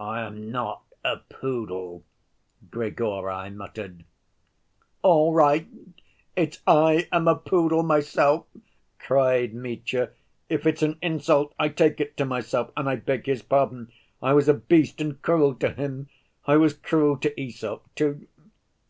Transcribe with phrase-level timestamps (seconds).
[0.00, 2.02] "I am not a poodle,"
[2.70, 4.04] Grigory muttered.
[5.02, 5.68] "All right,
[6.34, 8.46] it's I am a poodle myself,"
[8.98, 10.12] cried Mitya.
[10.48, 13.90] "If it's an insult, I take it to myself and I beg his pardon.
[14.22, 16.08] I was a beast and cruel to him.
[16.46, 18.26] I was cruel to Æsop too."